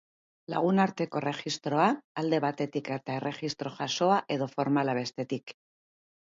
Lagunarteko 0.51 1.19
erregistroa, 1.19 1.85
alde 2.21 2.39
batetik 2.45 2.89
eta 2.97 3.19
erregistro 3.19 3.73
jasoa 3.77 4.19
edo 4.37 4.49
formala 4.55 4.97
bestetik. 5.01 5.55